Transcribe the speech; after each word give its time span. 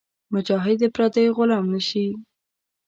مجاهد 0.33 0.77
د 0.81 0.83
پردیو 0.95 1.35
غلام 1.37 1.65
نهشي. 1.73 2.07